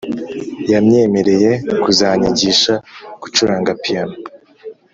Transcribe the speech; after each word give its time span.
yamyemereye 0.71 1.51
kuzanyigisha 1.83 2.73
gucuranga 3.21 3.71
piano 3.83 4.15